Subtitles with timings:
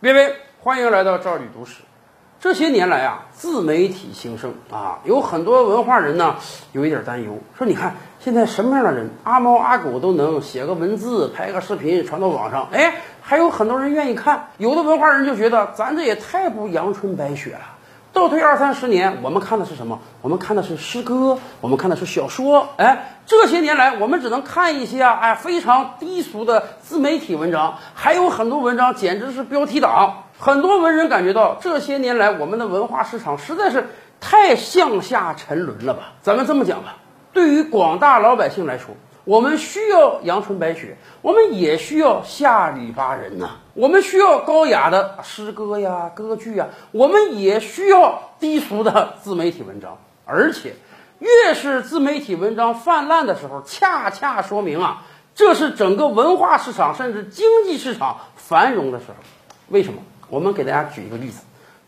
[0.00, 0.32] 微微，
[0.62, 1.82] 欢迎来到赵吕读史。
[2.38, 6.36] 这些年来啊，自媒体兴盛啊，有很多文化人呢
[6.70, 14.50] 有一点担忧，说你看现在什么样的人，阿猫阿狗都能写个文字、拍个视频传到网上，哎，还有很多人愿意看。
[14.58, 17.77] 有的文化人就觉得咱这也太不阳春白雪了。
[18.18, 20.00] 倒退二三十年，我们看的是什么？
[20.22, 22.70] 我们看的是诗歌，我们看的是小说。
[22.76, 30.24] 哎，这些年来，我们只能看一些啊，哎，非常低俗的自媒体文章，还有很多文章简直是标题党。
[30.36, 33.86] 很多文人感觉到，这些年来我们的文化市场实在是
[34.20, 36.14] 太向下沉沦了吧？
[36.20, 36.96] 咱们这么讲吧，
[37.32, 38.96] 对于广大老百姓来说。
[39.28, 43.56] 我们需要阳春白雪，我们也需要下里巴人呐。
[43.74, 49.98] 我们需要高雅的诗歌呀、歌剧呀，我们也需要低俗的自媒体文章。
[50.24, 50.76] 而且，
[51.18, 55.02] 越是自媒体文章泛滥的时候，恰恰说明啊，
[55.34, 59.14] 这是整个文化市场甚至经济市场繁荣的时候。
[59.68, 60.00] 为什么？
[60.30, 61.42] 我们给大家举一个例子。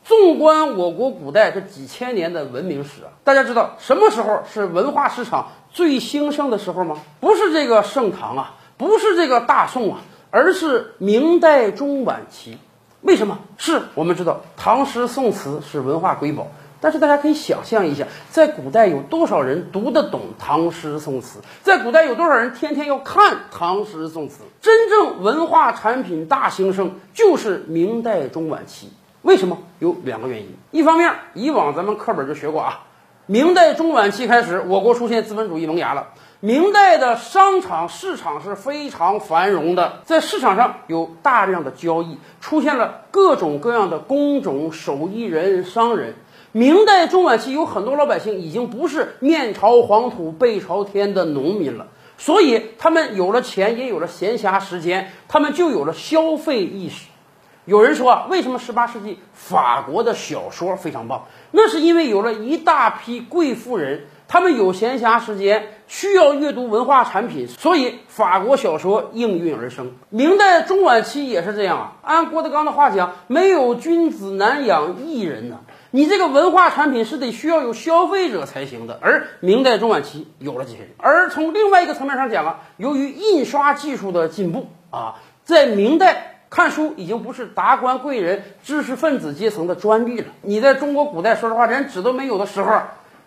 [0.05, 6.97] 纵观我国古代这几千年的文明史啊，大家知道什么时候是文化市场最兴盛的时候吗？
[7.21, 12.59] 不是这个盛唐啊，不是这个大宋啊，而是明代中晚期。
[13.03, 13.39] 为什么？
[13.57, 16.49] 是我们知道唐诗宋词是文化瑰宝，
[16.81, 21.39] 但是大家可以想象一下，在古代有多少人读得懂唐诗宋词？
[21.63, 24.43] 在古代有多少人天天要看唐诗宋词？
[24.61, 28.91] 真正文化产品大兴盛就是明代中晚期。
[29.31, 30.49] 为什么有两个原因？
[30.73, 32.81] 一方面，以往咱们课本就学过啊，
[33.27, 36.09] 明代中晚期开始，我国出现资本主义萌芽了。
[36.41, 46.17] 明代的商场市场是非常繁荣的，在市场上有大量的交易，出现了各种各样的工种、手艺人、商人。
[46.51, 51.87] 明代中晚期有很多老百姓已经不是面朝黄土背朝天的农民了，
[52.19, 57.07] 所以他们有了钱，也有了闲暇时间，他们就有了消费意识。
[57.67, 61.27] 有人说啊，为什么十八世纪法国的小说非常棒？
[61.51, 69.93] 那是因为有了一大批贵妇人，他们有闲暇时间，需要阅读文化产品，所以法国小说应运而生。
[70.09, 71.93] 明代中晚期也是这样啊。
[72.03, 75.61] 按郭德纲的话讲，没有君子难养艺人呢。
[75.93, 78.99] 你这个文化产品是得需要有消费者才行的。
[79.03, 80.89] 而明代中晚期有了这些人。
[80.97, 86.30] 而从另外一个层面上讲啊，由于印刷技术的进步啊，在明代。
[86.51, 90.27] 看书已经不是达官贵人、知识分子阶层的专利了。
[90.43, 92.81] 你在中国古代，说实话，连纸都没有的时候，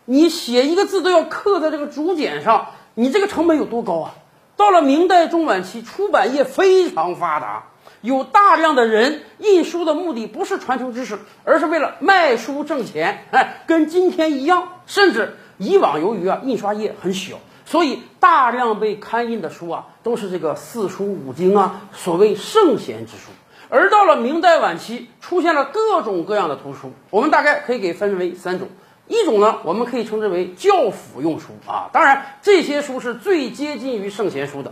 [0.03, 4.15] 你写一个字都要刻在这个竹简上，你这个成本有多高啊？
[4.57, 7.63] 到了明代中晚期，出版业非常发达，
[8.01, 13.25] 有大量的人印书的目的不是传承知识，而是为了卖书挣钱。
[13.31, 17.37] 哎，跟今天一样，甚至以往由于啊印刷业很小。
[17.73, 23.31] 所以，大量被刊印的书啊，都是这个四书五经啊，所谓圣贤之书。
[23.67, 28.67] 而到了明代晚期，出现了各种各样的图书，我们大概可以给分为三种。
[29.07, 34.71] 一种呢，我们可以称之为教辅用书啊，当然这些书是最接近于圣贤书的。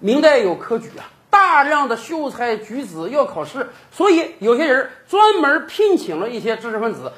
[0.00, 7.12] 明代有科举啊，大量的秀才举子要考试，所以有些人专门聘请了一些知识分子。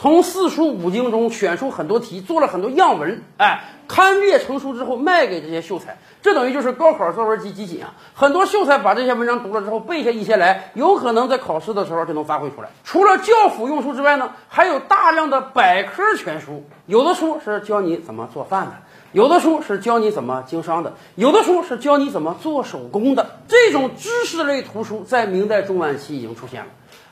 [0.00, 7.94] 从四书五经中选出很多题，做了很多样文，哎，刊列成书之后卖给这些秀才，这等于就是高考作文集集锦啊！
[8.14, 12.68] 很多秀才把这些文章读了之后背下一些来，有可能在考试的时候就能发挥出来。
[12.84, 18.74] 除了教辅用书之外呢，还有大量的百科全书，有的书是教你怎么做饭的，
[19.10, 23.40] 有的书是教你怎么经商的，有的书是教你怎么做手工的。
[23.48, 26.68] 这种知识类图书在明代中晚期已经出现了，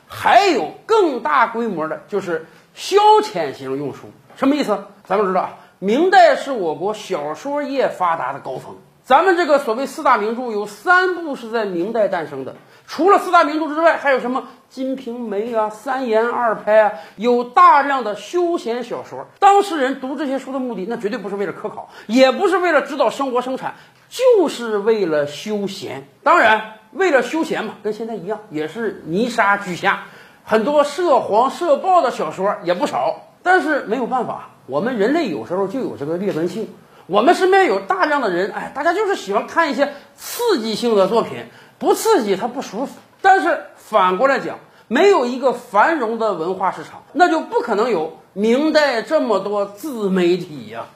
[0.07, 2.47] 还有更大规模的，就是。
[2.77, 4.85] 消遣型用书什么意思？
[5.05, 5.49] 咱们知道，
[5.79, 8.77] 明代是我国小说业发达的高峰。
[9.03, 12.55] 咱们这个所谓四大名著有三部是在明代诞生的。
[12.87, 19.27] 除了四大名著之外，还有什么《金瓶梅》啊、《三言二拍》啊，有大量的休闲小说。
[19.39, 23.77] 当事人读这些书的目的，那绝对不是为了科考，也不是为了指导生活生产，
[24.11, 26.07] 就是为了休闲。
[26.23, 30.05] 当然，为了休闲嘛，跟现在一样，也是泥沙俱下。
[30.49, 36.69] 很多涉黄涉暴的小说也不少，但是没有办法，我们人类有时候就有这个劣根性。
[37.09, 41.47] 我们身边有大量的人，哎，大家就是喜欢看一些刺激性的作品，
[41.81, 42.93] 不刺激他不舒服。
[43.21, 50.87] 但是反过来讲，没有一个繁荣的文化市场，那就不可能有明代这么多自媒体呀。